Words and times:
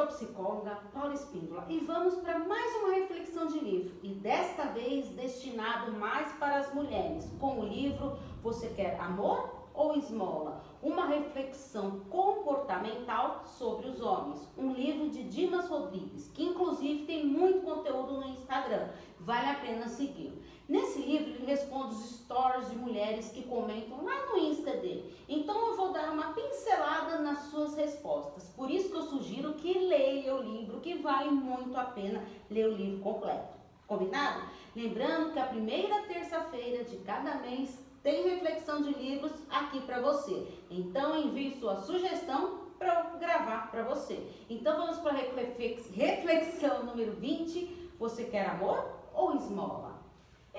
sou 0.00 0.04
a 0.04 0.06
psicóloga 0.06 0.78
Paula 0.94 1.12
Espíndola 1.12 1.66
e 1.68 1.78
vamos 1.80 2.14
para 2.16 2.38
mais 2.38 2.74
uma 2.76 2.94
reflexão 2.94 3.46
de 3.48 3.58
livro 3.58 3.94
e 4.02 4.08
desta 4.14 4.64
vez 4.68 5.08
destinado 5.08 5.92
mais 5.92 6.32
para 6.38 6.56
as 6.56 6.72
mulheres 6.72 7.30
com 7.38 7.60
o 7.60 7.66
livro 7.66 8.18
Você 8.42 8.68
Quer 8.68 8.98
Amor 8.98 9.68
ou 9.74 9.94
Esmola? 9.96 10.64
Uma 10.82 11.04
reflexão 11.06 12.00
comportamental 12.08 13.42
sobre 13.44 13.88
os 13.88 14.00
homens. 14.00 14.48
Um 14.56 14.72
livro 14.72 15.10
de 15.10 15.22
Dimas 15.24 15.68
Rodrigues, 15.68 16.30
que 16.32 16.44
inclusive 16.44 17.04
tem 17.04 17.26
muito 17.26 17.60
conteúdo 17.60 18.20
no 18.20 18.28
Instagram. 18.28 18.88
Vale 19.18 19.50
a 19.50 19.54
pena 19.56 19.86
seguir. 19.86 20.32
Nesse 20.70 21.00
livro 21.00 21.30
ele 21.30 21.46
responde 21.46 21.96
os 21.96 22.20
stories 22.20 22.70
de 22.70 22.76
mulheres 22.76 23.28
que 23.30 23.42
comentam 23.42 24.04
lá 24.04 24.26
no 24.26 24.38
Insta 24.38 24.70
dele. 24.76 25.12
Então 25.28 25.66
eu 25.66 25.76
vou 25.76 25.92
dar 25.92 26.12
uma 26.12 26.32
pincelada 26.32 27.18
nas 27.18 27.40
suas 27.46 27.74
respostas. 27.74 28.44
Por 28.50 28.70
isso 28.70 28.88
que 28.88 28.96
eu 28.96 29.02
sugiro 29.02 29.54
que 29.54 29.76
leia 29.76 30.32
o 30.32 30.40
livro, 30.40 30.78
que 30.78 30.94
vale 30.94 31.32
muito 31.32 31.76
a 31.76 31.82
pena 31.82 32.24
ler 32.48 32.68
o 32.68 32.76
livro 32.76 33.00
completo. 33.00 33.52
Combinado? 33.88 34.42
Lembrando 34.76 35.32
que 35.32 35.40
a 35.40 35.46
primeira 35.46 36.02
terça-feira 36.02 36.84
de 36.84 36.98
cada 36.98 37.34
mês 37.38 37.76
tem 38.00 38.22
reflexão 38.22 38.80
de 38.80 38.92
livros 38.94 39.32
aqui 39.50 39.80
para 39.80 40.00
você. 40.00 40.46
Então 40.70 41.18
envie 41.18 41.58
sua 41.58 41.80
sugestão 41.80 42.60
para 42.78 43.16
gravar 43.18 43.72
para 43.72 43.82
você. 43.82 44.24
Então 44.48 44.76
vamos 44.76 44.98
para 44.98 45.14
a 45.14 45.16
reflexão 45.16 46.84
número 46.84 47.10
20. 47.14 47.90
Você 47.98 48.22
quer 48.26 48.50
amor 48.50 48.86
ou 49.12 49.34
esmola? 49.34 49.89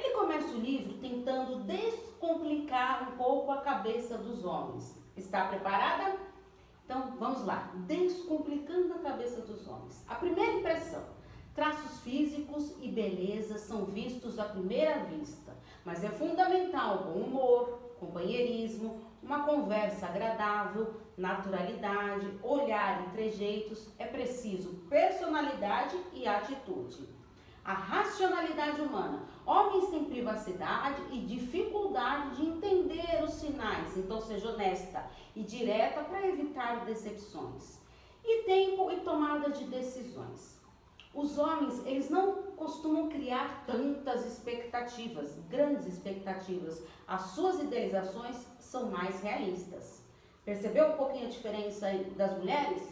Ele 0.03 0.15
começa 0.15 0.47
o 0.47 0.59
livro 0.59 0.93
tentando 0.95 1.59
descomplicar 1.59 3.07
um 3.07 3.17
pouco 3.17 3.51
a 3.51 3.61
cabeça 3.61 4.17
dos 4.17 4.43
homens. 4.43 4.97
Está 5.15 5.45
preparada? 5.45 6.17
Então 6.83 7.15
vamos 7.19 7.45
lá. 7.45 7.71
Descomplicando 7.85 8.95
a 8.95 8.99
cabeça 8.99 9.41
dos 9.41 9.67
homens. 9.67 10.03
A 10.09 10.15
primeira 10.15 10.53
impressão. 10.53 11.03
Traços 11.53 11.99
físicos 11.99 12.73
e 12.81 12.89
beleza 12.89 13.59
são 13.59 13.85
vistos 13.85 14.39
à 14.39 14.45
primeira 14.45 15.03
vista, 15.03 15.53
mas 15.83 16.01
é 16.01 16.09
fundamental 16.09 17.03
bom 17.03 17.19
humor, 17.19 17.79
companheirismo, 17.99 19.01
uma 19.21 19.43
conversa 19.43 20.07
agradável, 20.07 20.95
naturalidade, 21.17 22.39
olhar 22.41 23.05
e 23.05 23.11
trejeitos, 23.11 23.87
é 23.99 24.05
preciso 24.05 24.69
personalidade 24.89 25.95
e 26.13 26.25
atitude. 26.25 27.07
A 27.63 27.73
racionalidade 27.73 28.81
humana. 28.81 29.21
Homens 29.51 29.89
têm 29.89 30.05
privacidade 30.05 31.01
e 31.11 31.19
dificuldade 31.25 32.37
de 32.37 32.45
entender 32.45 33.21
os 33.21 33.33
sinais, 33.33 33.97
então 33.97 34.21
seja 34.21 34.47
honesta 34.47 35.05
e 35.35 35.43
direta 35.43 36.05
para 36.05 36.25
evitar 36.25 36.85
decepções. 36.85 37.77
E 38.23 38.43
tempo 38.43 38.89
e 38.89 39.01
tomada 39.01 39.49
de 39.49 39.65
decisões. 39.65 40.57
Os 41.13 41.37
homens, 41.37 41.85
eles 41.85 42.09
não 42.09 42.43
costumam 42.55 43.09
criar 43.09 43.65
tantas 43.67 44.25
expectativas, 44.25 45.37
grandes 45.49 45.85
expectativas. 45.85 46.81
As 47.05 47.21
suas 47.31 47.59
idealizações 47.59 48.37
são 48.57 48.89
mais 48.89 49.19
realistas. 49.19 50.01
Percebeu 50.45 50.93
um 50.93 50.97
pouquinho 50.97 51.25
a 51.25 51.29
diferença 51.29 51.87
das 52.15 52.37
mulheres? 52.37 52.83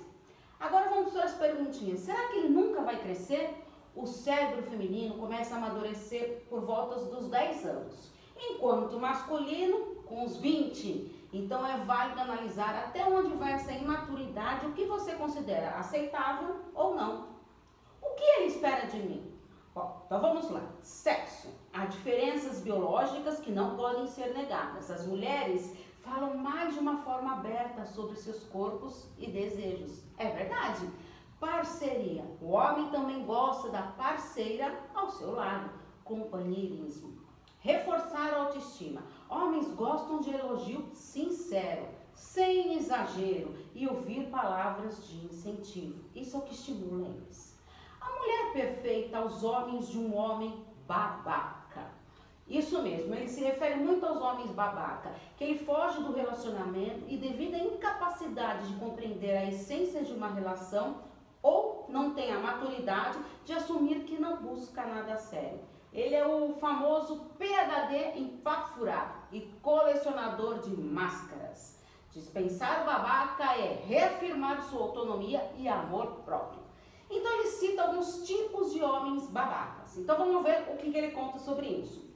Agora 0.59 0.89
vamos 0.89 1.13
para 1.13 1.23
as 1.23 1.35
perguntinhas. 1.35 2.01
Será 2.01 2.27
que 2.27 2.39
ele 2.39 2.49
nunca 2.49 2.81
vai 2.81 3.01
crescer? 3.01 3.68
O 3.95 4.05
cérebro 4.05 4.63
feminino 4.63 5.15
começa 5.15 5.55
a 5.55 5.57
amadurecer 5.57 6.43
por 6.49 6.61
volta 6.61 6.99
dos 7.05 7.27
10 7.27 7.65
anos, 7.65 8.11
enquanto 8.37 8.93
o 8.93 8.99
masculino 8.99 9.95
com 10.05 10.23
os 10.23 10.37
20. 10.37 11.29
Então 11.31 11.65
é 11.65 11.77
válido 11.77 12.21
analisar 12.21 12.75
até 12.75 13.05
onde 13.05 13.35
vai 13.35 13.53
essa 13.53 13.71
imaturidade, 13.71 14.65
o 14.65 14.73
que 14.73 14.85
você 14.85 15.13
considera 15.13 15.71
aceitável 15.71 16.55
ou 16.73 16.95
não. 16.95 17.27
O 18.01 18.15
que 18.15 18.23
ele 18.23 18.45
espera 18.45 18.87
de 18.87 18.97
mim? 18.97 19.31
Bom, 19.73 20.03
então 20.05 20.19
vamos 20.19 20.49
lá. 20.49 20.63
Sexo. 20.81 21.49
Há 21.71 21.85
diferenças 21.85 22.61
biológicas 22.61 23.39
que 23.39 23.51
não 23.51 23.75
podem 23.75 24.07
ser 24.07 24.33
negadas. 24.33 24.89
As 24.89 25.05
mulheres 25.05 25.75
falam 26.01 26.35
mais 26.35 26.73
de 26.73 26.79
uma 26.79 27.03
forma 27.03 27.33
aberta 27.33 27.85
sobre 27.85 28.15
seus 28.15 28.43
corpos 28.45 29.07
e 29.17 29.29
desejos. 29.29 30.03
É 30.17 30.29
verdade. 30.29 30.89
Parceria. 31.39 32.25
O 32.41 32.49
homem 32.49 32.89
também 32.89 33.25
gosta 33.25 33.69
da 33.69 33.81
parceira 33.81 34.79
ao 34.93 35.09
seu 35.09 35.31
lado. 35.31 35.69
Companheirismo. 36.03 37.19
Reforçar 37.59 38.33
a 38.33 38.43
autoestima. 38.43 39.03
Homens 39.29 39.73
gostam 39.75 40.19
de 40.19 40.31
elogio 40.31 40.89
sincero, 40.93 41.87
sem 42.13 42.75
exagero 42.77 43.55
e 43.75 43.87
ouvir 43.87 44.29
palavras 44.29 45.07
de 45.07 45.25
incentivo. 45.25 46.03
Isso 46.15 46.35
é 46.35 46.39
o 46.39 46.43
que 46.43 46.53
estimula 46.53 47.07
eles 47.07 47.49
mulher 48.19 48.51
perfeita 48.51 49.17
aos 49.17 49.43
homens 49.43 49.87
de 49.87 49.97
um 49.97 50.15
homem 50.15 50.63
babaca. 50.87 51.87
Isso 52.47 52.81
mesmo, 52.81 53.13
ele 53.13 53.27
se 53.27 53.41
refere 53.41 53.75
muito 53.75 54.03
aos 54.05 54.19
homens 54.19 54.51
babaca, 54.51 55.13
que 55.37 55.43
ele 55.43 55.59
foge 55.59 56.01
do 56.01 56.13
relacionamento 56.13 57.05
e 57.07 57.15
devido 57.15 57.55
à 57.55 57.59
incapacidade 57.59 58.67
de 58.67 58.79
compreender 58.79 59.37
a 59.37 59.45
essência 59.45 60.03
de 60.03 60.11
uma 60.11 60.29
relação 60.29 60.97
ou 61.41 61.85
não 61.89 62.13
tem 62.13 62.31
a 62.31 62.39
maturidade 62.39 63.19
de 63.45 63.53
assumir 63.53 64.03
que 64.03 64.19
não 64.19 64.37
busca 64.37 64.85
nada 64.85 65.17
sério. 65.17 65.59
Ele 65.91 66.13
é 66.15 66.25
o 66.25 66.53
famoso 66.53 67.31
PhD 67.37 68.19
em 68.19 68.37
papo 68.37 68.75
furado 68.75 69.13
e 69.31 69.41
colecionador 69.61 70.59
de 70.59 70.69
máscaras. 70.69 71.79
Dispensar 72.11 72.83
o 72.83 72.85
babaca 72.85 73.55
é 73.55 73.83
reafirmar 73.87 74.61
sua 74.63 74.81
autonomia 74.81 75.51
e 75.57 75.67
amor 75.67 76.21
próprio. 76.25 76.61
Então 77.09 77.33
ele 77.39 77.47
cita 77.47 77.83
alguns 77.83 78.23
tipos 78.23 78.71
de 78.71 78.83
homens 78.83 79.27
babacas. 79.29 79.97
Então 79.97 80.17
vamos 80.17 80.43
ver 80.43 80.67
o 80.71 80.77
que, 80.77 80.91
que 80.91 80.97
ele 80.97 81.11
conta 81.11 81.39
sobre 81.39 81.67
isso. 81.67 82.07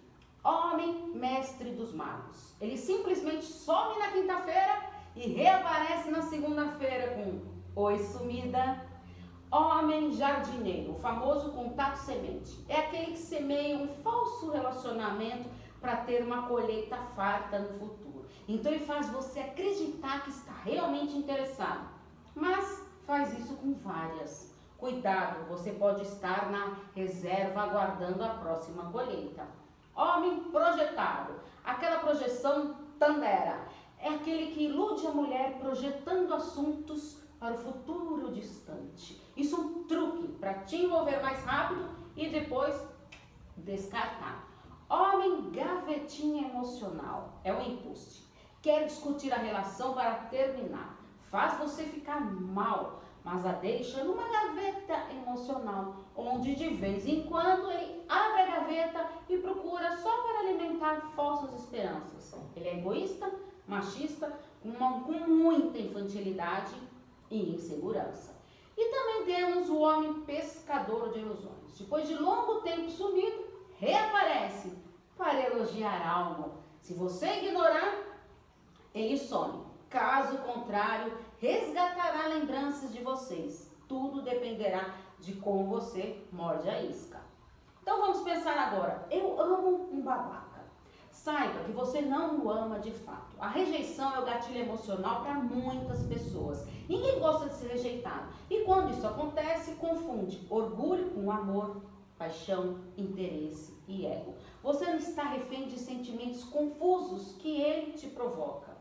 Homem 0.44 1.12
mestre 1.16 1.72
dos 1.72 1.94
magos. 1.94 2.56
Ele 2.62 2.78
simplesmente 2.78 3.46
some 3.46 3.98
na 3.98 4.12
quinta-feira 4.12 4.84
e 5.16 5.30
reaparece 5.30 6.12
na 6.12 6.22
segunda-feira 6.22 7.16
com 7.16 7.54
Oi 7.76 7.98
sumida. 7.98 8.83
Homem 9.56 10.12
jardineiro, 10.12 10.94
o 10.94 11.00
famoso 11.00 11.52
contato 11.52 11.98
semente. 11.98 12.66
É 12.68 12.78
aquele 12.78 13.12
que 13.12 13.20
semeia 13.20 13.78
um 13.78 13.88
falso 14.02 14.50
relacionamento 14.50 15.48
para 15.80 15.98
ter 15.98 16.24
uma 16.24 16.48
colheita 16.48 16.98
farta 17.16 17.60
no 17.60 17.78
futuro. 17.78 18.26
Então 18.48 18.72
ele 18.72 18.84
faz 18.84 19.08
você 19.10 19.42
acreditar 19.42 20.24
que 20.24 20.32
está 20.32 20.54
realmente 20.64 21.16
interessado, 21.16 21.88
mas 22.34 22.84
faz 23.06 23.38
isso 23.38 23.56
com 23.58 23.76
várias 23.76 24.52
Cuidado, 24.84 25.46
você 25.48 25.72
pode 25.72 26.02
estar 26.02 26.52
na 26.52 26.76
reserva 26.94 27.62
aguardando 27.62 28.22
a 28.22 28.30
próxima 28.30 28.92
colheita. 28.92 29.48
Homem 29.96 30.46
projetado, 30.52 31.36
aquela 31.64 32.00
projeção 32.00 32.76
tandera, 33.00 33.66
é 33.98 34.10
aquele 34.10 34.52
que 34.52 34.66
ilude 34.66 35.08
a 35.08 35.12
mulher 35.12 35.58
projetando 35.62 36.34
assuntos 36.34 37.23
para 37.44 37.56
o 37.56 37.58
futuro 37.58 38.32
distante. 38.32 39.22
Isso 39.36 39.54
é 39.54 39.60
um 39.60 39.84
truque 39.84 40.30
para 40.40 40.54
te 40.60 40.78
envolver 40.78 41.22
mais 41.22 41.44
rápido 41.44 41.90
e 42.16 42.30
depois 42.30 42.74
descartar. 43.58 44.48
Homem 44.90 45.52
gavetinha 45.52 46.48
emocional 46.48 47.42
é 47.44 47.54
o 47.54 47.62
embuste. 47.62 48.24
Quer 48.62 48.86
discutir 48.86 49.34
a 49.34 49.40
relação 49.40 49.94
para 49.94 50.16
terminar. 50.30 50.98
Faz 51.24 51.58
você 51.60 51.84
ficar 51.84 52.22
mal 52.22 53.02
mas 53.26 53.46
a 53.46 53.54
deixa 53.54 54.04
numa 54.04 54.28
gaveta 54.28 55.10
emocional, 55.14 55.96
onde 56.14 56.56
de 56.56 56.68
vez 56.72 57.08
em 57.08 57.24
quando 57.24 57.72
ele 57.72 58.04
abre 58.10 58.42
a 58.42 58.46
gaveta 58.48 59.10
e 59.30 59.38
procura 59.38 59.96
só 59.96 60.12
para 60.24 60.40
alimentar 60.40 61.00
falsas 61.16 61.54
esperanças. 61.54 62.36
Ele 62.54 62.68
é 62.68 62.80
egoísta, 62.80 63.32
machista, 63.66 64.38
uma, 64.62 65.00
com 65.04 65.14
muita 65.14 65.78
infantilidade 65.78 66.74
e 67.30 67.56
insegurança. 67.56 68.34
E 68.78 68.90
também 68.90 69.26
temos 69.26 69.70
o 69.70 69.80
homem 69.80 70.22
pescador 70.26 71.12
de 71.12 71.20
ilusões. 71.20 71.78
Depois 71.78 72.08
de 72.08 72.16
longo 72.16 72.62
tempo 72.62 72.90
sumido, 72.90 73.46
reaparece 73.78 74.74
para 75.18 75.42
elogiar 75.42 76.08
algo. 76.08 76.58
Se 76.82 76.94
você 76.94 77.40
ignorar, 77.40 77.96
ele 78.94 79.18
some. 79.18 79.64
Caso 79.90 80.40
contrário, 80.40 81.16
resgatará 81.40 82.28
lembranças 82.28 82.92
de 82.92 83.04
vocês. 83.04 83.72
Tudo 83.88 84.22
dependerá 84.22 84.96
de 85.20 85.34
como 85.36 85.68
você 85.68 86.26
morde 86.32 86.68
a 86.68 86.82
isca. 86.82 87.22
Então 87.82 88.00
vamos 88.00 88.22
pensar 88.22 88.58
agora. 88.58 89.06
Eu 89.12 89.40
amo 89.40 89.90
um 89.92 90.02
babaca. 90.02 90.53
Saiba 91.14 91.64
que 91.64 91.72
você 91.72 92.02
não 92.02 92.44
o 92.44 92.50
ama 92.50 92.80
de 92.80 92.92
fato. 92.92 93.36
A 93.40 93.48
rejeição 93.48 94.16
é 94.16 94.20
o 94.20 94.26
gatilho 94.26 94.62
emocional 94.62 95.22
para 95.22 95.36
muitas 95.36 96.02
pessoas. 96.08 96.66
Ninguém 96.90 97.20
gosta 97.20 97.48
de 97.48 97.56
ser 97.56 97.68
rejeitado. 97.68 98.34
E 98.50 98.62
quando 98.62 98.92
isso 98.92 99.06
acontece, 99.06 99.76
confunde 99.76 100.46
orgulho 100.50 101.12
com 101.12 101.32
amor, 101.32 101.84
paixão, 102.18 102.80
interesse 102.98 103.80
e 103.88 104.08
ego. 104.08 104.34
Você 104.64 104.88
não 104.88 104.98
está 104.98 105.24
refém 105.26 105.68
de 105.68 105.78
sentimentos 105.78 106.44
confusos 106.46 107.36
que 107.38 107.62
ele 107.62 107.92
te 107.92 108.08
provoca. 108.08 108.76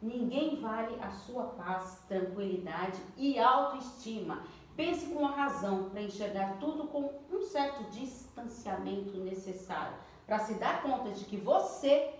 Ninguém 0.00 0.58
vale 0.62 0.98
a 1.02 1.10
sua 1.10 1.44
paz, 1.44 2.02
tranquilidade 2.08 2.98
e 3.18 3.38
autoestima. 3.38 4.42
Pense 4.74 5.12
com 5.12 5.26
a 5.26 5.30
razão 5.30 5.90
para 5.90 6.00
enxergar 6.00 6.58
tudo 6.58 6.84
com 6.88 7.12
um 7.30 7.42
certo 7.42 7.84
distanciamento 7.90 9.18
necessário 9.18 9.94
para 10.30 10.38
se 10.38 10.54
dar 10.54 10.80
conta 10.80 11.10
de 11.10 11.24
que 11.24 11.36
você 11.36 12.14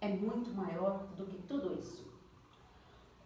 é 0.00 0.08
muito 0.08 0.50
maior 0.50 1.04
do 1.16 1.24
que 1.26 1.40
tudo 1.42 1.78
isso. 1.78 2.04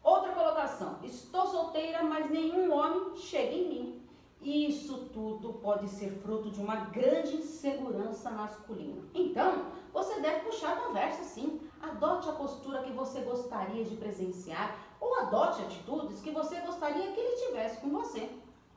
Outra 0.04 0.32
colocação: 0.32 0.98
estou 1.02 1.46
solteira, 1.46 2.02
mas 2.02 2.30
nenhum 2.30 2.70
homem 2.70 3.16
chega 3.16 3.54
em 3.54 3.68
mim. 3.70 4.02
Isso 4.42 5.08
tudo 5.14 5.54
pode 5.54 5.88
ser 5.88 6.10
fruto 6.20 6.50
de 6.50 6.60
uma 6.60 6.76
grande 6.76 7.36
insegurança 7.36 8.30
masculina. 8.30 9.02
Então, 9.14 9.68
você 9.90 10.20
deve 10.20 10.40
puxar 10.40 10.74
a 10.74 10.80
conversa 10.82 11.24
sim. 11.24 11.58
Adote 11.80 12.28
a 12.28 12.32
postura 12.32 12.82
que 12.82 12.92
você 12.92 13.20
gostaria 13.20 13.86
de 13.86 13.96
presenciar 13.96 14.76
ou 15.00 15.18
adote 15.20 15.62
atitudes 15.62 16.20
que 16.20 16.30
você 16.30 16.60
gostaria 16.60 17.10
que 17.10 17.18
ele 17.18 17.46
tivesse 17.46 17.80
com 17.80 17.88
você. 17.88 18.28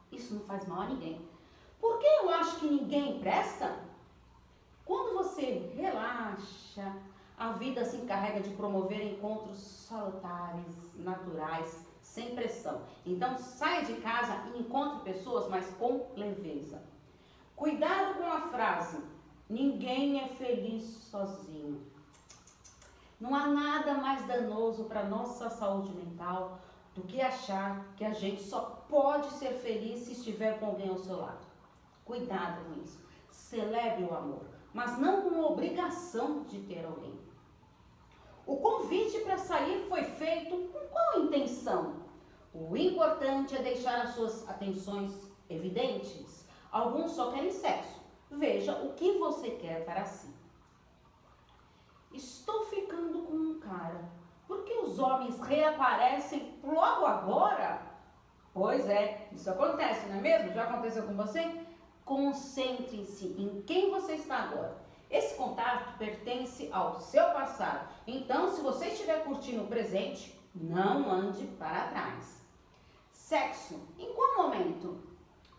Isso 0.09 0.35
não 0.35 0.41
faz 0.45 0.65
mal 0.65 0.83
a 0.83 0.87
ninguém. 0.87 1.19
Por 1.81 1.99
que 1.99 2.07
eu 2.07 2.29
acho 2.29 2.61
que 2.61 2.65
ninguém 2.65 3.19
presta? 3.19 3.88
Quando 4.89 5.13
você 5.13 5.71
relaxa, 5.75 6.95
a 7.37 7.51
vida 7.51 7.85
se 7.85 7.97
encarrega 7.97 8.39
de 8.39 8.49
promover 8.55 9.13
encontros 9.13 9.59
salutares, 9.59 10.65
naturais, 10.95 11.85
sem 12.01 12.33
pressão. 12.33 12.81
Então 13.05 13.37
saia 13.37 13.85
de 13.85 13.93
casa 14.01 14.45
e 14.47 14.57
encontre 14.57 15.13
pessoas, 15.13 15.47
mas 15.47 15.69
com 15.75 16.07
leveza. 16.15 16.81
Cuidado 17.55 18.17
com 18.17 18.31
a 18.31 18.41
frase: 18.49 18.99
ninguém 19.47 20.21
é 20.21 20.29
feliz 20.29 20.83
sozinho. 20.83 21.85
Não 23.19 23.35
há 23.35 23.45
nada 23.45 23.93
mais 23.93 24.25
danoso 24.25 24.85
para 24.85 25.03
nossa 25.03 25.51
saúde 25.51 25.91
mental 25.91 26.57
do 26.95 27.03
que 27.03 27.21
achar 27.21 27.85
que 27.95 28.03
a 28.03 28.13
gente 28.13 28.41
só 28.41 28.83
pode 28.89 29.27
ser 29.33 29.53
feliz 29.59 29.99
se 29.99 30.13
estiver 30.13 30.59
com 30.59 30.65
alguém 30.65 30.89
ao 30.89 30.97
seu 30.97 31.17
lado. 31.17 31.45
Cuidado 32.03 32.65
com 32.65 32.81
isso. 32.81 33.07
Celebre 33.29 34.05
o 34.05 34.15
amor, 34.15 34.58
mas 34.73 34.97
não 34.97 35.21
com 35.21 35.41
obrigação 35.41 36.43
de 36.43 36.59
ter 36.61 36.85
alguém. 36.85 37.19
O 38.45 38.57
convite 38.57 39.19
para 39.19 39.37
sair 39.37 39.85
foi 39.87 40.03
feito 40.03 40.69
com 40.69 40.79
qual 40.87 41.23
intenção? 41.23 41.95
O 42.53 42.75
importante 42.75 43.55
é 43.55 43.61
deixar 43.61 44.01
as 44.01 44.15
suas 44.15 44.47
atenções 44.49 45.31
evidentes. 45.49 46.47
Alguns 46.71 47.11
só 47.11 47.31
querem 47.31 47.51
sexo. 47.51 47.99
Veja 48.31 48.73
o 48.83 48.93
que 48.93 49.17
você 49.17 49.51
quer 49.51 49.85
para 49.85 50.05
si. 50.05 50.33
Estou 52.11 52.65
ficando 52.65 53.23
com 53.23 53.33
um 53.33 53.59
cara. 53.59 54.09
Por 54.47 54.63
que 54.63 54.73
os 54.73 54.97
homens 54.97 55.39
reaparecem 55.39 56.59
logo 56.63 57.05
agora? 57.05 57.81
Pois 58.51 58.89
é, 58.89 59.29
isso 59.31 59.49
acontece, 59.49 60.07
não 60.07 60.17
é 60.17 60.21
mesmo? 60.21 60.53
Já 60.53 60.63
aconteceu 60.63 61.03
com 61.03 61.13
você? 61.13 61.67
Concentre-se 62.09 63.35
em 63.37 63.61
quem 63.67 63.91
você 63.91 64.13
está 64.13 64.37
agora 64.37 64.75
esse 65.11 65.35
contato 65.35 65.95
pertence 65.99 66.67
ao 66.71 66.99
seu 66.99 67.23
passado. 67.25 67.87
Então, 68.07 68.51
se 68.51 68.61
você 68.61 68.87
estiver 68.87 69.23
curtindo 69.23 69.61
o 69.61 69.67
presente, 69.67 70.35
não 70.55 71.07
ande 71.07 71.45
para 71.59 71.89
trás. 71.89 72.43
Sexo. 73.11 73.79
Em 73.99 74.11
qual 74.15 74.37
momento? 74.37 75.03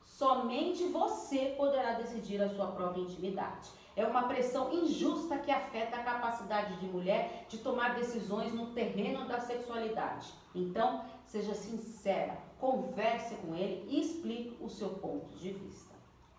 Somente 0.05 0.89
você 0.89 1.55
poderá 1.57 1.93
decidir 1.93 2.43
a 2.43 2.49
sua 2.49 2.67
própria 2.73 3.03
intimidade. 3.03 3.71
É 3.95 4.05
uma 4.05 4.25
pressão 4.25 4.73
injusta 4.73 5.39
que 5.39 5.53
afeta 5.53 5.99
a 5.99 6.03
capacidade 6.03 6.81
de 6.81 6.87
mulher 6.87 7.47
de 7.49 7.59
tomar 7.59 7.95
decisões 7.95 8.53
no 8.53 8.73
terreno 8.73 9.25
da 9.29 9.39
sexualidade. 9.39 10.33
Então, 10.53 11.05
seja 11.27 11.55
sincera, 11.55 12.37
converse 12.59 13.37
com 13.37 13.55
ele 13.55 13.87
e 13.89 14.01
explique 14.01 14.57
o 14.61 14.69
seu 14.69 14.91
ponto 14.91 15.29
de 15.37 15.53
vista. 15.53 15.90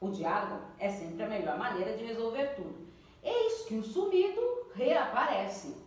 O 0.02 0.10
diálogo 0.10 0.64
é 0.80 0.90
sempre 0.90 1.24
a 1.24 1.30
melhor 1.30 1.60
maneira 1.60 1.96
de 1.96 2.04
resolver 2.04 2.56
tudo. 2.56 2.88
Eis 3.24 3.66
que 3.68 3.76
o 3.76 3.84
sumido 3.84 4.42
reaparece. 4.74 5.78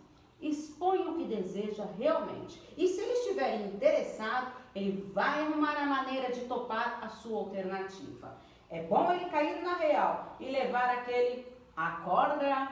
Expõe 0.41 1.09
o 1.09 1.15
que 1.15 1.25
deseja 1.25 1.85
realmente. 1.99 2.63
E 2.77 2.87
se 2.87 3.01
ele 3.01 3.13
estiver 3.13 3.57
interessado, 3.67 4.53
ele 4.73 5.11
vai 5.13 5.41
arrumar 5.41 5.77
a 5.77 5.87
maneira 5.87 6.31
de 6.31 6.43
topar 6.43 7.01
a 7.03 7.09
sua 7.09 7.41
alternativa. 7.41 8.39
É 8.71 8.85
bom 8.85 9.13
ele 9.13 9.25
cair 9.31 9.61
na 9.63 9.75
real 9.75 10.37
e 10.39 10.49
levar 10.49 10.91
aquele 10.91 11.53
acorda. 11.77 12.69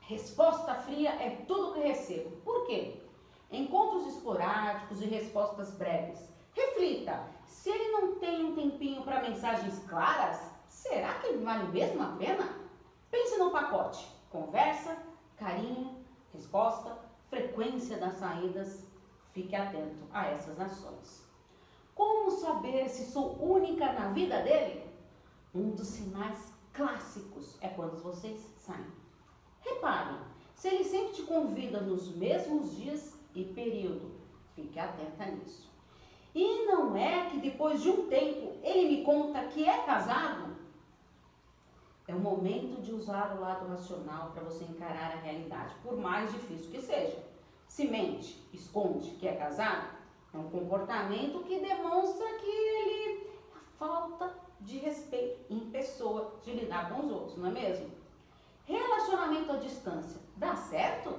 Resposta 0.00 0.74
fria 0.74 1.10
é 1.10 1.44
tudo 1.46 1.74
que 1.74 1.80
recebo. 1.80 2.36
Por 2.38 2.66
quê? 2.66 2.96
Encontros 3.52 4.16
esporádicos 4.16 5.00
e 5.00 5.04
respostas 5.04 5.72
breves. 5.74 6.28
Reflita, 6.52 7.24
se 7.50 7.68
ele 7.68 7.90
não 7.90 8.14
tem 8.14 8.44
um 8.44 8.54
tempinho 8.54 9.02
para 9.02 9.22
mensagens 9.22 9.84
claras, 9.88 10.40
será 10.68 11.14
que 11.14 11.32
vale 11.38 11.66
mesmo 11.72 12.00
a 12.00 12.12
pena? 12.16 12.48
Pense 13.10 13.36
no 13.38 13.50
pacote: 13.50 14.08
conversa, 14.30 14.96
carinho, 15.36 15.98
resposta, 16.32 16.96
frequência 17.28 17.98
das 17.98 18.14
saídas. 18.14 18.86
Fique 19.32 19.54
atento 19.54 20.04
a 20.12 20.26
essas 20.26 20.60
ações. 20.60 21.28
Como 21.94 22.30
saber 22.30 22.88
se 22.88 23.10
sou 23.10 23.36
única 23.42 23.92
na 23.92 24.08
vida 24.10 24.42
dele? 24.42 24.88
Um 25.52 25.70
dos 25.70 25.88
sinais 25.88 26.54
clássicos 26.72 27.58
é 27.60 27.68
quando 27.68 28.00
vocês 28.00 28.40
saem. 28.58 28.86
Reparem, 29.60 30.18
se 30.54 30.68
ele 30.68 30.84
sempre 30.84 31.14
te 31.14 31.22
convida 31.22 31.80
nos 31.80 32.14
mesmos 32.14 32.76
dias 32.76 33.18
e 33.34 33.44
período, 33.44 34.12
fique 34.54 34.78
atenta 34.78 35.26
nisso. 35.26 35.69
E 36.34 36.66
não 36.66 36.96
é 36.96 37.28
que 37.28 37.38
depois 37.38 37.82
de 37.82 37.90
um 37.90 38.08
tempo 38.08 38.52
ele 38.62 38.96
me 38.96 39.04
conta 39.04 39.44
que 39.44 39.68
é 39.68 39.78
casado 39.82 40.50
é 42.10 42.14
o 42.14 42.18
momento 42.18 42.82
de 42.82 42.92
usar 42.92 43.36
o 43.36 43.40
lado 43.40 43.68
racional 43.68 44.32
para 44.32 44.42
você 44.42 44.64
encarar 44.64 45.12
a 45.12 45.20
realidade, 45.20 45.74
por 45.82 45.96
mais 45.96 46.32
difícil 46.32 46.70
que 46.70 46.82
seja. 46.82 47.22
Se 47.68 47.86
mente, 47.86 48.36
esconde 48.52 49.10
que 49.12 49.28
é 49.28 49.36
casado, 49.36 49.96
é 50.34 50.36
um 50.36 50.50
comportamento 50.50 51.44
que 51.44 51.60
demonstra 51.60 52.26
que 52.38 52.50
ele 52.50 53.30
falta 53.78 54.34
de 54.60 54.78
respeito 54.78 55.40
em 55.48 55.70
pessoa 55.70 56.34
de 56.42 56.52
lidar 56.52 56.90
com 56.90 57.06
os 57.06 57.12
outros, 57.12 57.38
não 57.38 57.48
é 57.48 57.52
mesmo? 57.52 57.90
Relacionamento 58.64 59.52
à 59.52 59.56
distância, 59.56 60.20
dá 60.36 60.56
certo? 60.56 61.16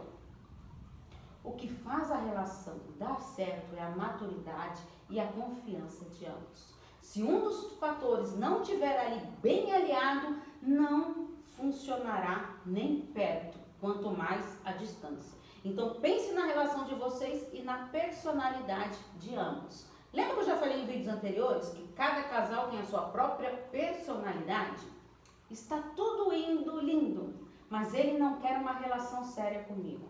O 1.43 1.53
que 1.53 1.69
faz 1.69 2.11
a 2.11 2.17
relação 2.17 2.79
certo 3.19 3.75
é 3.75 3.81
a 3.81 3.91
maturidade 3.91 4.81
e 5.09 5.19
a 5.19 5.27
confiança 5.27 6.05
de 6.05 6.25
ambos. 6.25 6.73
Se 7.01 7.23
um 7.23 7.41
dos 7.41 7.73
fatores 7.73 8.37
não 8.37 8.61
estiver 8.61 8.97
ali 8.99 9.19
bem 9.41 9.73
aliado, 9.73 10.37
não 10.61 11.31
funcionará 11.57 12.55
nem 12.65 13.01
perto, 13.07 13.57
quanto 13.79 14.09
mais 14.11 14.57
a 14.63 14.71
distância. 14.71 15.37
Então 15.63 15.95
pense 15.95 16.31
na 16.33 16.45
relação 16.45 16.85
de 16.85 16.95
vocês 16.95 17.47
e 17.53 17.61
na 17.61 17.87
personalidade 17.89 18.97
de 19.19 19.35
ambos. 19.35 19.85
Lembra 20.13 20.33
que 20.33 20.39
eu 20.41 20.45
já 20.45 20.57
falei 20.57 20.81
em 20.81 20.85
vídeos 20.85 21.07
anteriores 21.07 21.69
que 21.69 21.87
cada 21.93 22.23
casal 22.23 22.69
tem 22.69 22.79
a 22.79 22.85
sua 22.85 23.03
própria 23.09 23.51
personalidade? 23.71 24.81
Está 25.49 25.81
tudo 25.95 26.33
indo 26.33 26.79
lindo, 26.79 27.47
mas 27.69 27.93
ele 27.93 28.17
não 28.17 28.39
quer 28.39 28.57
uma 28.57 28.73
relação 28.73 29.23
séria 29.23 29.63
comigo. 29.63 30.09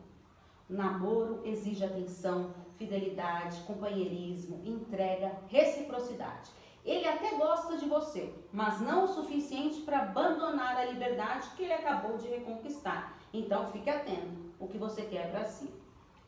namoro 0.69 1.41
exige 1.43 1.83
atenção, 1.83 2.53
fidelidade, 2.77 3.61
companheirismo, 3.61 4.61
entrega, 4.65 5.31
reciprocidade. 5.47 6.51
Ele 6.83 7.07
até 7.07 7.35
gosta 7.35 7.77
de 7.77 7.87
você, 7.87 8.33
mas 8.51 8.81
não 8.81 9.05
o 9.05 9.07
suficiente 9.07 9.81
para 9.81 9.99
abandonar 9.99 10.77
a 10.77 10.85
liberdade 10.85 11.49
que 11.55 11.63
ele 11.63 11.73
acabou 11.73 12.17
de 12.17 12.27
reconquistar. 12.27 13.17
Então 13.31 13.71
fique 13.71 13.89
atento 13.89 14.51
o 14.59 14.67
que 14.67 14.77
você 14.77 15.03
quer 15.03 15.31
para 15.31 15.45
si. 15.45 15.69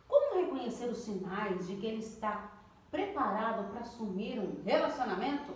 Como 0.07 0.39
reconhecer 0.41 0.85
os 0.85 0.99
sinais 0.99 1.67
de 1.67 1.75
que 1.75 1.85
ele 1.87 1.99
está 1.99 2.51
preparado 2.91 3.71
para 3.71 3.81
assumir 3.81 4.39
um 4.39 4.61
relacionamento? 4.63 5.53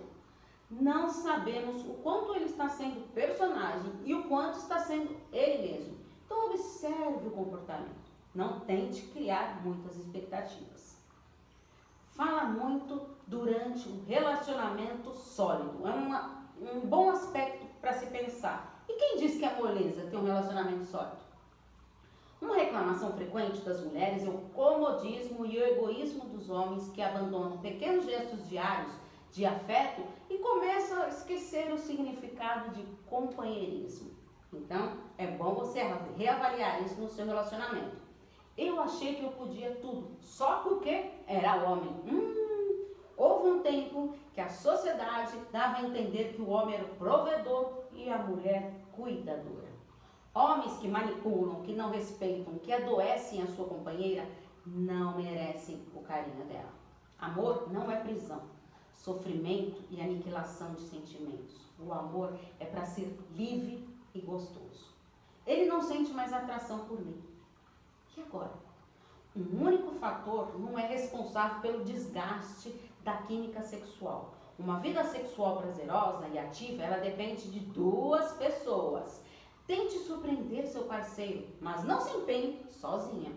Não 0.70 1.10
sabemos 1.10 1.86
o 1.86 1.94
quanto 2.03 2.36
ele 2.36 2.46
está 2.46 2.67
sendo 2.67 3.08
personagem 3.13 3.91
e 4.03 4.15
o 4.15 4.27
quanto 4.27 4.58
está 4.58 4.79
sendo 4.79 5.15
ele 5.32 5.72
mesmo. 5.72 5.98
Então 6.25 6.48
observe 6.48 7.27
o 7.27 7.32
comportamento. 7.32 7.97
Não 8.38 8.60
tente 8.60 9.01
criar 9.08 9.63
muitas 9.63 9.98
expectativas. 9.98 10.96
Fala 12.12 12.44
muito 12.44 13.01
durante 13.25 13.89
um 13.89 14.06
relacionamento 14.06 15.12
sólido. 15.12 15.88
É 15.88 15.89
uma, 15.89 16.46
um 16.62 16.82
bom 16.82 17.10
aspecto 17.10 17.65
para 17.82 17.94
se 17.94 18.06
pensar. 18.06 18.84
E 18.88 18.94
quem 18.94 19.17
diz 19.17 19.39
que 19.39 19.46
a 19.46 19.56
moleza 19.56 20.06
tem 20.06 20.20
um 20.20 20.25
relacionamento 20.25 20.86
sólido? 20.86 21.17
Uma 22.39 22.58
reclamação 22.58 23.13
frequente 23.13 23.62
das 23.62 23.82
mulheres 23.82 24.24
é 24.24 24.29
o 24.29 24.38
comodismo 24.53 25.44
e 25.44 25.58
o 25.58 25.65
egoísmo 25.65 26.25
dos 26.25 26.48
homens 26.48 26.91
que 26.91 27.01
abandonam 27.01 27.58
pequenos 27.58 28.06
gestos 28.06 28.48
diários 28.48 28.94
de 29.32 29.48
afeto 29.48 30.03
e 30.29 30.38
começam 30.38 31.01
a 31.01 31.08
esquecer 31.08 31.74
o 31.74 31.77
significado 31.79 32.70
de 32.70 32.84
companheirismo. 33.08 34.12
Então, 34.53 34.98
é 35.17 35.25
bom 35.25 35.56
você 35.56 35.82
reavaliar 36.15 36.84
isso 36.84 37.01
no 37.01 37.10
seu 37.10 37.25
relacionamento. 37.25 38.07
Eu 38.58 38.80
achei 38.80 39.16
que 39.16 39.24
eu 39.24 39.32
podia 39.32 39.76
tudo 39.76 40.18
só 40.20 40.62
porque 40.62 41.12
era 41.28 41.64
homem. 41.64 41.92
Hum, 42.06 42.86
houve 43.16 43.50
um 43.50 43.60
tempo 43.62 44.16
que 44.34 44.42
a 44.42 44.50
sociedade 44.50 45.38
dava 45.52 45.78
a 45.78 45.84
entender 45.84 46.34
que 46.34 46.42
o 46.42 46.50
homem 46.50 46.76
era 46.76 46.86
o 46.86 46.96
provedor 46.96 47.84
e 47.94 48.10
a 48.10 48.18
mulher 48.18 48.74
cuidadora. 48.92 49.68
Homens 50.34 50.78
que 50.78 50.88
manipulam, 50.88 51.62
que 51.62 51.74
não 51.74 51.92
respeitam, 51.92 52.58
que 52.60 52.74
adoecem 52.74 53.44
a 53.44 53.48
sua 53.48 53.68
companheira, 53.68 54.28
não 54.66 55.18
merecem 55.18 55.86
o 55.96 56.02
carinho 56.02 56.46
dela. 56.46 56.74
Amor 57.20 57.72
não 57.72 57.92
é 57.92 57.98
prisão, 57.98 58.42
sofrimento 58.94 59.84
e 59.90 60.02
aniquilação 60.02 60.74
de 60.74 60.82
sentimentos. 60.82 61.56
O 61.80 61.94
amor 61.94 62.38
é 62.60 62.66
para 62.66 62.86
ser 62.86 63.18
livre 63.32 63.88
e 64.14 64.20
gostoso. 64.20 64.96
Ele 65.46 65.66
não 65.66 65.82
sente 65.82 66.12
mais 66.12 66.34
atração 66.34 66.80
por 66.86 67.00
mim. 67.00 67.27
E 68.18 68.22
agora? 68.22 68.52
Um 69.36 69.64
único 69.64 69.92
fator 70.00 70.60
não 70.60 70.78
é 70.78 70.88
responsável 70.88 71.62
pelo 71.62 71.86
desgaste 71.86 72.74
da 73.04 73.18
química 73.18 73.62
sexual. 73.62 74.34
Uma 74.58 74.80
vida 74.80 75.04
sexual 75.04 75.58
prazerosa 75.58 76.28
e 76.30 76.40
ativa, 76.40 76.82
ela 76.82 76.98
depende 76.98 77.52
de 77.52 77.60
duas 77.60 78.34
pessoas. 78.34 79.22
Tente 79.68 80.00
surpreender 80.00 80.66
seu 80.66 80.86
parceiro, 80.86 81.48
mas 81.62 81.84
não 81.84 82.02
se 82.02 82.18
empenhe 82.18 82.66
sozinha. 82.72 83.32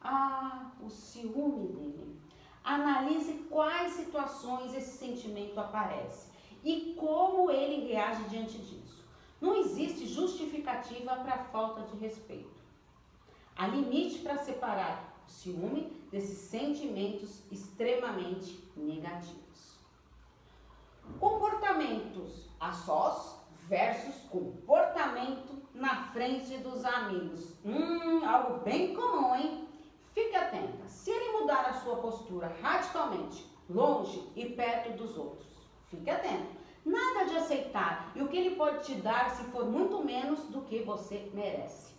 Ah, 0.00 0.70
o 0.80 0.88
ciúme 0.88 1.66
dele. 1.66 2.20
Analise 2.62 3.32
quais 3.50 3.92
situações 3.94 4.72
esse 4.72 4.98
sentimento 4.98 5.58
aparece 5.58 6.30
e 6.62 6.94
como 6.96 7.50
ele 7.50 7.92
reage 7.92 8.22
diante 8.28 8.58
disso. 8.58 9.04
Não 9.40 9.56
existe 9.56 10.06
justificativa 10.06 11.16
para 11.16 11.34
a 11.34 11.44
falta 11.44 11.82
de 11.82 11.96
respeito. 11.96 12.55
Há 13.56 13.66
limite 13.68 14.18
para 14.18 14.36
separar 14.36 15.22
o 15.26 15.30
ciúme 15.30 15.90
desses 16.10 16.38
sentimentos 16.38 17.42
extremamente 17.50 18.62
negativos. 18.76 19.78
Comportamentos 21.18 22.50
a 22.60 22.72
sós 22.72 23.40
versus 23.66 24.14
comportamento 24.28 25.62
na 25.74 26.04
frente 26.12 26.58
dos 26.58 26.84
amigos. 26.84 27.54
Hum, 27.64 28.24
algo 28.24 28.58
bem 28.60 28.94
comum, 28.94 29.34
hein? 29.34 29.68
Fique 30.12 30.36
atenta. 30.36 30.86
Se 30.86 31.10
ele 31.10 31.40
mudar 31.40 31.66
a 31.66 31.80
sua 31.80 31.96
postura 31.96 32.54
radicalmente, 32.60 33.46
longe 33.70 34.22
e 34.36 34.50
perto 34.50 34.96
dos 34.98 35.16
outros, 35.16 35.48
fique 35.88 36.10
atento. 36.10 36.56
Nada 36.84 37.24
de 37.24 37.36
aceitar 37.36 38.12
e 38.14 38.22
o 38.22 38.28
que 38.28 38.36
ele 38.36 38.54
pode 38.54 38.84
te 38.84 38.94
dar 38.96 39.30
se 39.30 39.44
for 39.44 39.64
muito 39.64 40.04
menos 40.04 40.44
do 40.44 40.60
que 40.62 40.82
você 40.82 41.30
merece. 41.32 41.95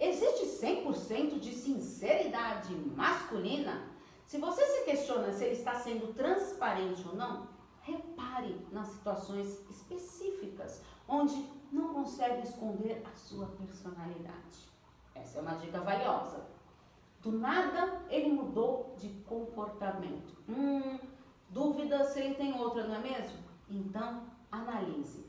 Existe 0.00 0.46
100% 0.66 1.38
de 1.38 1.52
sinceridade 1.52 2.74
masculina? 2.74 3.86
Se 4.24 4.38
você 4.38 4.64
se 4.64 4.84
questiona 4.86 5.30
se 5.30 5.44
ele 5.44 5.52
está 5.52 5.74
sendo 5.74 6.14
transparente 6.14 7.06
ou 7.06 7.14
não, 7.14 7.48
repare 7.82 8.66
nas 8.72 8.88
situações 8.88 9.60
específicas 9.68 10.80
onde 11.06 11.44
não 11.70 11.92
consegue 11.92 12.46
esconder 12.46 13.02
a 13.04 13.14
sua 13.14 13.46
personalidade. 13.46 14.70
Essa 15.14 15.38
é 15.38 15.42
uma 15.42 15.56
dica 15.56 15.80
valiosa. 15.80 16.46
Do 17.20 17.32
nada 17.32 18.00
ele 18.08 18.32
mudou 18.32 18.94
de 18.96 19.10
comportamento. 19.28 20.34
Hum, 20.48 20.98
dúvida 21.50 22.04
se 22.04 22.20
ele 22.20 22.34
tem 22.36 22.58
outra, 22.58 22.86
não 22.86 22.94
é 22.94 23.00
mesmo? 23.00 23.38
Então 23.68 24.22
analise, 24.50 25.26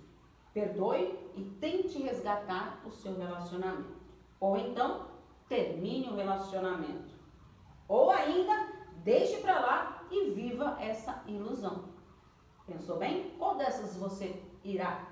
perdoe 0.53 1.19
e 1.35 1.43
tente 1.59 2.01
resgatar 2.01 2.81
o 2.85 2.91
seu 2.91 3.17
relacionamento. 3.17 4.00
Ou 4.41 4.57
então, 4.57 5.05
termine 5.47 6.09
o 6.09 6.15
relacionamento. 6.15 7.13
Ou 7.87 8.09
ainda, 8.09 8.67
deixe 9.03 9.37
para 9.37 9.59
lá 9.59 10.03
e 10.09 10.31
viva 10.31 10.77
essa 10.81 11.23
ilusão. 11.27 11.85
Pensou 12.65 12.97
bem? 12.97 13.35
Qual 13.37 13.55
dessas 13.55 13.95
você 13.95 14.41
irá 14.63 15.07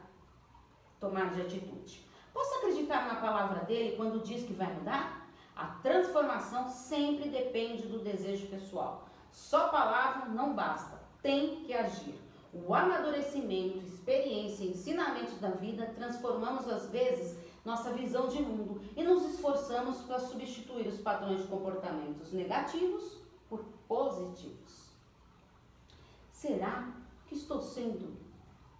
tomar 0.99 1.29
de 1.33 1.41
atitude? 1.41 2.05
Posso 2.33 2.55
acreditar 2.55 3.07
na 3.07 3.21
palavra 3.21 3.65
dele 3.65 3.95
quando 3.95 4.23
diz 4.23 4.45
que 4.45 4.53
vai 4.53 4.73
mudar? 4.73 5.27
A 5.55 5.65
transformação 5.83 6.67
sempre 6.69 7.29
depende 7.29 7.87
do 7.87 7.99
desejo 7.99 8.47
pessoal. 8.47 9.07
Só 9.31 9.67
palavra 9.67 10.29
não 10.29 10.55
basta, 10.55 10.99
tem 11.21 11.63
que 11.65 11.73
agir. 11.73 12.15
O 12.51 12.73
amadurecimento, 12.73 13.77
experiência 13.77 14.63
e 14.63 14.69
ensinamentos 14.69 15.37
da 15.39 15.49
vida 15.49 15.93
transformamos 15.95 16.67
às 16.67 16.89
vezes 16.89 17.37
nossa 17.63 17.91
visão 17.91 18.27
de 18.27 18.41
mundo 18.41 18.81
e 18.95 19.03
nos 19.03 19.23
esforçamos 19.25 20.01
para 20.01 20.19
substituir 20.19 20.87
os 20.87 20.99
padrões 20.99 21.41
de 21.41 21.47
comportamentos 21.47 22.31
negativos 22.31 23.19
por 23.49 23.63
positivos. 23.87 24.89
Será 26.31 26.93
que 27.27 27.35
estou 27.35 27.61
sendo 27.61 28.15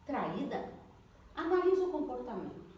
traída? 0.06 0.72
Analise 1.36 1.82
o 1.82 1.92
comportamento. 1.92 2.70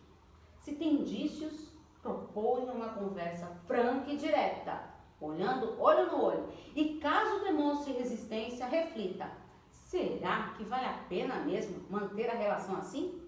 Se 0.59 0.73
tem 0.73 1.01
indícios, 1.01 1.71
proponha 2.01 2.71
uma 2.71 2.89
conversa 2.89 3.47
franca 3.67 4.11
e 4.11 4.17
direta, 4.17 4.83
olhando 5.19 5.79
olho 5.79 6.11
no 6.11 6.23
olho. 6.23 6.49
E 6.75 6.97
caso 6.97 7.43
demonstre 7.43 7.93
resistência, 7.93 8.65
reflita: 8.65 9.31
será 9.69 10.53
que 10.57 10.63
vale 10.63 10.85
a 10.85 11.03
pena 11.09 11.35
mesmo 11.41 11.83
manter 11.89 12.29
a 12.29 12.35
relação 12.35 12.75
assim? 12.77 13.20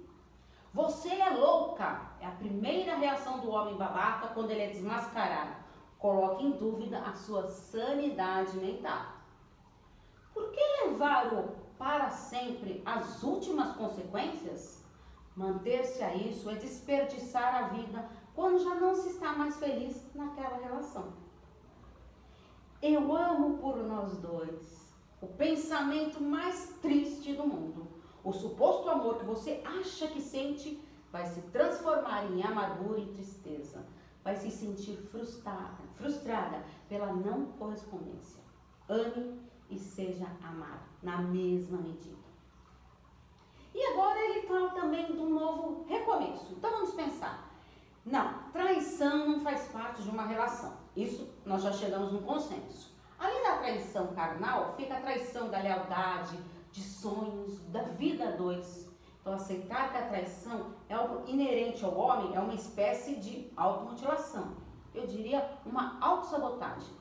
Você 0.73 1.09
é 1.09 1.29
louca! 1.29 2.01
É 2.19 2.25
a 2.25 2.31
primeira 2.31 2.95
reação 2.95 3.39
do 3.41 3.51
homem 3.51 3.75
babaca 3.75 4.29
quando 4.29 4.49
ele 4.49 4.63
é 4.63 4.69
desmascarado. 4.69 5.55
Coloque 5.99 6.43
em 6.43 6.51
dúvida 6.51 6.99
a 6.99 7.13
sua 7.13 7.47
sanidade 7.47 8.57
mental. 8.57 9.05
Por 10.33 10.51
que 10.51 10.59
levar-o 10.83 11.49
para 11.77 12.09
sempre 12.09 12.81
às 12.85 13.21
últimas 13.21 13.75
consequências? 13.75 14.83
Manter-se 15.35 16.03
a 16.03 16.15
isso 16.15 16.49
é 16.49 16.55
desperdiçar 16.55 17.55
a 17.55 17.67
vida 17.67 18.09
quando 18.33 18.63
já 18.63 18.73
não 18.73 18.95
se 18.95 19.09
está 19.09 19.33
mais 19.33 19.55
feliz 19.57 20.03
naquela 20.15 20.57
relação. 20.57 21.13
Eu 22.81 23.15
amo 23.15 23.59
por 23.59 23.77
nós 23.77 24.17
dois. 24.17 24.91
O 25.21 25.27
pensamento 25.27 26.21
mais 26.21 26.79
triste 26.81 27.33
do 27.33 27.45
mundo 27.45 27.92
o 28.23 28.31
suposto 28.31 28.89
amor 28.89 29.17
que 29.17 29.25
você 29.25 29.61
acha 29.65 30.07
que 30.07 30.21
sente 30.21 30.81
vai 31.11 31.25
se 31.27 31.41
transformar 31.43 32.25
em 32.25 32.43
amargura 32.43 32.99
e 32.99 33.13
tristeza. 33.13 33.85
Vai 34.23 34.35
se 34.35 34.49
sentir 34.49 34.95
frustrada, 35.11 35.83
frustrada 35.95 36.63
pela 36.87 37.11
não 37.11 37.47
correspondência. 37.47 38.41
Ame 38.87 39.39
e 39.69 39.77
seja 39.77 40.25
amado 40.41 40.83
na 41.01 41.17
mesma 41.17 41.77
medida. 41.77 42.23
E 43.73 43.85
agora 43.87 44.19
ele 44.19 44.47
fala 44.47 44.69
também 44.69 45.05
de 45.11 45.19
um 45.19 45.29
novo 45.29 45.85
recomeço. 45.87 46.53
Então 46.53 46.71
vamos 46.71 46.93
pensar. 46.93 47.51
Não, 48.05 48.43
traição 48.51 49.29
não 49.29 49.39
faz 49.41 49.67
parte 49.69 50.01
de 50.01 50.09
uma 50.09 50.25
relação. 50.25 50.73
Isso 50.95 51.29
nós 51.45 51.63
já 51.63 51.71
chegamos 51.71 52.11
no 52.11 52.21
consenso. 52.21 52.93
Além 53.17 53.43
da 53.43 53.57
traição 53.57 54.07
carnal, 54.07 54.75
fica 54.75 54.95
a 54.97 55.01
traição 55.01 55.49
da 55.49 55.59
lealdade, 55.59 56.37
de 56.73 56.81
sonhos, 56.81 57.59
da 57.69 57.83
vida 57.83 58.29
a 58.29 58.31
dois. 58.31 58.89
Então, 59.21 59.33
aceitar 59.33 59.91
que 59.91 59.97
a 59.97 60.07
traição 60.07 60.73
é 60.89 60.95
algo 60.95 61.23
inerente 61.27 61.85
ao 61.85 61.95
homem 61.95 62.35
é 62.35 62.39
uma 62.39 62.55
espécie 62.55 63.15
de 63.15 63.49
automutilação. 63.55 64.57
Eu 64.93 65.05
diria 65.05 65.49
uma 65.65 65.97
autossabotagem. 66.01 66.93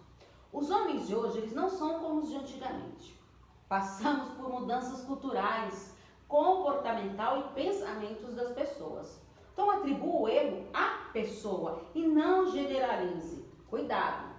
Os 0.52 0.71
homens 0.71 1.09
de 1.09 1.14
hoje, 1.14 1.38
eles 1.38 1.55
não 1.55 1.71
são 1.71 1.99
como 2.00 2.21
os 2.21 2.29
de 2.29 2.37
antigamente. 2.37 3.19
Passamos 3.67 4.29
por 4.35 4.50
mudanças 4.50 5.02
culturais, 5.05 5.97
comportamental 6.29 7.38
e 7.38 7.55
pensamentos 7.55 8.35
das 8.35 8.50
pessoas. 8.50 9.21
Então, 9.52 9.71
atribua 9.71 10.21
o 10.21 10.29
erro 10.29 10.67
à 10.73 11.11
pessoa 11.12 11.83
e 11.95 12.07
não 12.07 12.50
generalize. 12.50 13.43
Cuidado. 13.69 14.31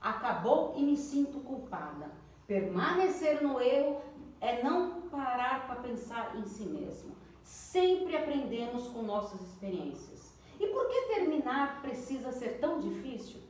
Acabou 0.00 0.74
e 0.76 0.82
me 0.82 0.96
sinto 0.96 1.40
culpada. 1.40 2.10
Permanecer 2.46 3.42
no 3.42 3.60
erro 3.60 4.00
é 4.42 4.60
não 4.60 5.02
parar 5.02 5.68
para 5.68 5.76
pensar 5.76 6.36
em 6.36 6.44
si 6.44 6.64
mesmo. 6.64 7.14
Sempre 7.44 8.16
aprendemos 8.16 8.88
com 8.88 9.02
nossas 9.02 9.40
experiências. 9.40 10.34
E 10.58 10.66
por 10.66 10.88
que 10.88 11.14
terminar 11.14 11.80
precisa 11.80 12.32
ser 12.32 12.58
tão 12.58 12.80
difícil? 12.80 13.40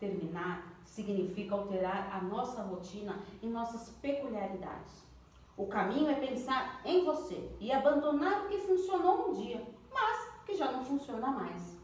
Terminar 0.00 0.66
significa 0.84 1.54
alterar 1.54 2.10
a 2.12 2.20
nossa 2.24 2.60
rotina 2.62 3.20
e 3.40 3.46
nossas 3.46 3.90
peculiaridades. 4.02 5.02
O 5.56 5.66
caminho 5.66 6.10
é 6.10 6.14
pensar 6.14 6.80
em 6.84 7.04
você 7.04 7.48
e 7.60 7.70
abandonar 7.70 8.44
o 8.44 8.48
que 8.48 8.58
funcionou 8.58 9.30
um 9.30 9.32
dia, 9.34 9.64
mas 9.92 10.44
que 10.44 10.56
já 10.56 10.72
não 10.72 10.84
funciona 10.84 11.28
mais. 11.28 11.76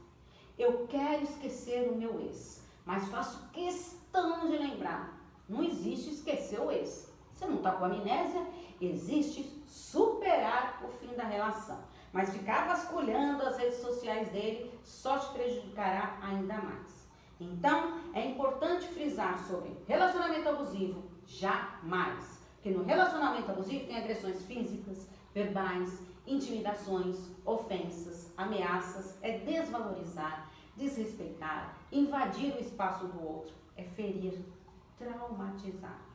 Eu 0.58 0.84
quero 0.88 1.22
esquecer 1.22 1.88
o 1.88 1.94
meu 1.94 2.20
ex, 2.20 2.64
mas 2.84 3.06
faço 3.08 3.48
questão 3.50 4.48
de 4.48 4.58
lembrar. 4.58 5.16
Não 5.48 5.62
existe 5.62 6.10
esquecer 6.10 6.60
o 6.60 6.72
ex. 6.72 7.08
Você 7.38 7.46
não 7.46 7.58
está 7.58 7.70
com 7.70 7.84
amnésia? 7.84 8.44
Existe 8.80 9.44
superar 9.64 10.82
o 10.84 10.88
fim 10.88 11.14
da 11.14 11.22
relação. 11.22 11.78
Mas 12.12 12.32
ficar 12.32 12.66
vasculhando 12.66 13.46
as 13.46 13.56
redes 13.56 13.78
sociais 13.80 14.28
dele 14.30 14.72
só 14.82 15.20
te 15.20 15.32
prejudicará 15.34 16.18
ainda 16.20 16.54
mais. 16.54 17.08
Então, 17.38 18.00
é 18.12 18.26
importante 18.26 18.88
frisar 18.88 19.38
sobre 19.38 19.70
relacionamento 19.86 20.48
abusivo 20.48 21.04
jamais. 21.26 22.42
Porque 22.56 22.70
no 22.70 22.82
relacionamento 22.82 23.52
abusivo 23.52 23.86
tem 23.86 23.96
agressões 23.96 24.42
físicas, 24.42 25.08
verbais, 25.32 26.02
intimidações, 26.26 27.30
ofensas, 27.44 28.32
ameaças, 28.36 29.16
é 29.22 29.38
desvalorizar, 29.38 30.50
desrespeitar, 30.76 31.76
invadir 31.92 32.56
o 32.56 32.60
espaço 32.60 33.06
do 33.06 33.24
outro, 33.24 33.54
é 33.76 33.84
ferir, 33.84 34.44
traumatizar. 34.98 36.07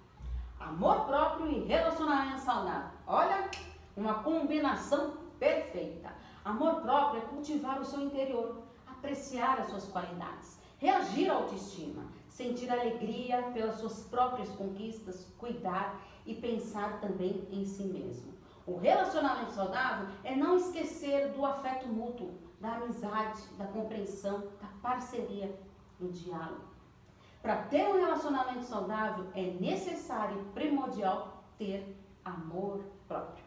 Amor 0.68 1.06
próprio 1.06 1.52
e 1.52 1.66
relacionamento 1.66 2.40
saudável. 2.40 2.92
Olha, 3.06 3.50
uma 3.96 4.16
combinação 4.16 5.14
perfeita. 5.38 6.14
Amor 6.44 6.82
próprio 6.82 7.22
é 7.22 7.26
cultivar 7.26 7.80
o 7.80 7.86
seu 7.86 8.02
interior, 8.02 8.64
apreciar 8.88 9.60
as 9.60 9.68
suas 9.68 9.86
qualidades, 9.88 10.58
reagir 10.78 11.30
à 11.30 11.36
autoestima, 11.36 12.06
sentir 12.30 12.70
alegria 12.72 13.44
pelas 13.54 13.76
suas 13.76 14.04
próprias 14.04 14.50
conquistas, 14.50 15.28
cuidar 15.38 16.00
e 16.26 16.34
pensar 16.34 17.00
também 17.02 17.48
em 17.52 17.66
si 17.66 17.84
mesmo. 17.84 18.34
O 18.66 18.78
relacionamento 18.78 19.52
saudável 19.52 20.08
é 20.24 20.34
não 20.36 20.56
esquecer 20.56 21.34
do 21.34 21.46
afeto 21.46 21.88
mútuo, 21.88 22.34
da 22.62 22.76
amizade, 22.76 23.42
da 23.58 23.66
compreensão, 23.68 24.48
da 24.62 24.68
parceria, 24.82 25.54
do 26.00 26.10
diálogo. 26.10 26.73
Para 27.44 27.58
ter 27.58 27.86
um 27.90 28.00
relacionamento 28.00 28.64
saudável 28.64 29.28
é 29.36 29.44
necessário 29.60 30.40
e 30.40 30.46
primordial 30.54 31.44
ter 31.58 31.94
amor 32.24 32.86
próprio. 33.06 33.44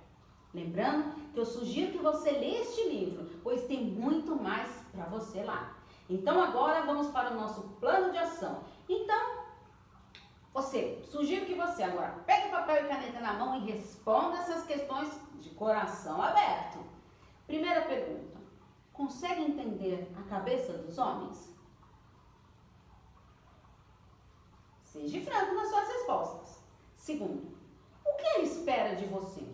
Lembrando 0.53 1.15
que 1.33 1.41
eu 1.41 1.47
sugiro 1.47 1.93
que 1.93 1.99
você 1.99 2.31
lê 2.31 2.61
este 2.61 2.91
livro, 2.91 3.27
pois 3.43 3.65
tem 3.65 3.87
muito 3.87 4.37
mais 4.37 4.69
para 4.93 5.07
você 5.07 5.43
lá. 5.43 5.75
Então 6.11 6.43
agora 6.43 6.85
vamos 6.85 7.07
para 7.07 7.33
o 7.33 7.37
nosso 7.41 7.63
plano 7.81 8.13
de 8.13 8.19
ação. 8.19 8.65
Então, 8.87 9.47
você, 10.53 11.03
sugiro 11.11 11.47
que 11.47 11.55
você 11.55 11.83
agora 11.83 12.23
pegue 12.27 12.51
papel 12.51 12.85
e 12.85 12.89
caneta 12.89 13.19
na 13.19 13.33
mão 13.33 13.57
e 13.57 13.71
responda 13.71 14.37
essas 14.37 14.67
questões 14.67 15.09
de 15.41 15.49
coração 15.51 16.21
aberto. 16.21 16.81
Primeira 17.47 17.81
pergunta: 17.81 18.37
consegue 18.93 19.41
entender 19.41 20.13
a 20.19 20.23
cabeça 20.29 20.75
dos 20.75 20.99
homens? 20.99 21.56
Seja 24.97 25.21
franco 25.21 25.55
nas 25.55 25.69
suas 25.69 25.89
respostas. 25.89 26.65
Segundo, 26.97 27.55
o 28.03 28.17
que 28.17 28.27
ele 28.39 28.47
espera 28.47 28.97
de 28.97 29.05
você? 29.05 29.47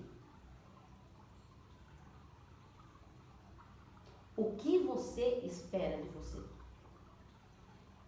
O 4.37 4.55
que 4.55 4.79
você 4.79 5.41
espera 5.41 6.01
de 6.01 6.09
você? 6.11 6.41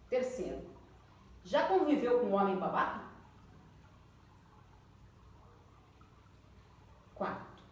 Terceiro, 0.09 0.65
já 1.43 1.67
conviveu 1.67 2.21
com 2.21 2.27
um 2.27 2.35
homem 2.35 2.57
babaca? 2.57 3.03
Quarto, 7.13 7.63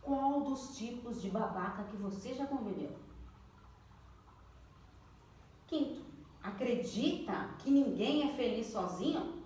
qual 0.00 0.40
dos 0.40 0.76
tipos 0.76 1.20
de 1.20 1.30
babaca 1.30 1.84
que 1.84 1.96
você 1.98 2.32
já 2.32 2.46
conviveu? 2.46 2.96
Quinto, 5.66 6.03
acredita 6.44 7.54
que 7.58 7.70
ninguém 7.70 8.28
é 8.28 8.34
feliz 8.34 8.66
sozinho? 8.66 9.42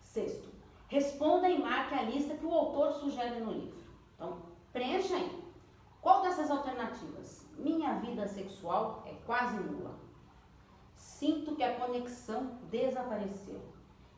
Sexto, 0.00 0.48
responda 0.86 1.48
e 1.48 1.58
marque 1.58 1.94
a 1.94 2.02
lista 2.02 2.36
que 2.36 2.46
o 2.46 2.54
autor 2.54 2.92
sugere 2.92 3.40
no 3.40 3.52
livro. 3.52 3.80
Então, 4.14 4.42
preencha 4.72 5.16
aí. 5.16 5.44
Qual 6.00 6.22
dessas 6.22 6.50
alternativas? 6.50 7.46
Minha 7.58 7.98
vida 7.98 8.26
sexual 8.26 9.02
é 9.06 9.12
quase 9.26 9.56
nula. 9.56 9.98
Sinto 10.94 11.54
que 11.54 11.62
a 11.62 11.76
conexão 11.76 12.58
desapareceu. 12.70 13.60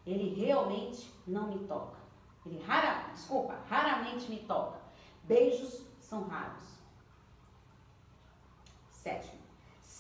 Ele 0.07 0.35
realmente 0.35 1.12
não 1.26 1.49
me 1.49 1.67
toca. 1.67 1.99
Ele 2.45 2.62
rara, 2.62 3.11
desculpa, 3.12 3.55
raramente 3.69 4.29
me 4.29 4.41
toca. 4.41 4.80
Beijos 5.25 5.87
são 5.99 6.25
raros. 6.25 6.63
Sétimo, 8.91 9.42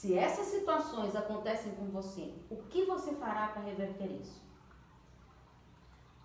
se 0.02 0.18
essas 0.18 0.46
situações 0.46 1.14
acontecem 1.14 1.76
com 1.76 1.84
você, 1.84 2.34
o 2.50 2.56
que 2.56 2.84
você 2.86 3.12
fará 3.12 3.46
para 3.46 3.62
reverter 3.62 4.10
isso? 4.20 4.42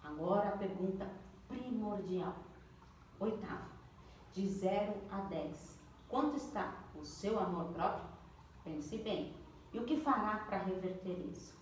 Agora 0.03 0.49
a 0.49 0.57
pergunta 0.57 1.07
primordial. 1.47 2.37
Oitavo, 3.19 3.69
de 4.33 4.47
0 4.47 4.95
a 5.11 5.17
10. 5.17 5.79
Quanto 6.09 6.37
está 6.37 6.73
o 6.95 7.03
seu 7.03 7.39
amor 7.39 7.65
próprio? 7.65 8.09
Pense 8.63 8.97
bem. 8.97 9.35
E 9.71 9.77
o 9.77 9.85
que 9.85 10.01
fará 10.01 10.37
para 10.47 10.57
reverter 10.57 11.29
isso? 11.31 11.55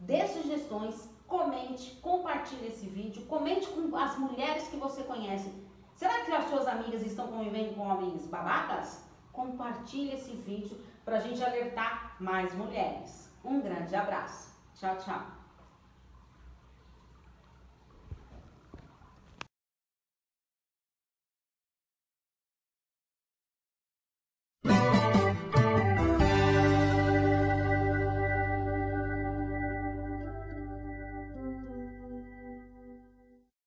Dê 0.00 0.26
sugestões, 0.28 1.06
comente, 1.26 1.96
compartilhe 1.96 2.68
esse 2.68 2.86
vídeo, 2.86 3.26
comente 3.26 3.68
com 3.68 3.94
as 3.94 4.16
mulheres 4.16 4.68
que 4.68 4.78
você 4.78 5.02
conhece. 5.02 5.52
Será 5.96 6.24
que 6.24 6.32
as 6.32 6.48
suas 6.48 6.66
amigas 6.66 7.02
estão 7.02 7.28
convivendo 7.28 7.74
com 7.74 7.82
homens 7.82 8.26
babacas? 8.26 9.04
Compartilhe 9.30 10.14
esse 10.14 10.32
vídeo 10.32 10.80
para 11.04 11.16
a 11.16 11.20
gente 11.20 11.42
alertar 11.42 12.16
mais 12.20 12.54
mulheres. 12.54 13.30
Um 13.44 13.60
grande 13.60 13.94
abraço. 13.94 14.54
Tchau, 14.74 14.96
tchau. 14.98 15.41